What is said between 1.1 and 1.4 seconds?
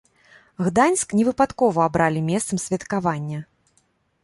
не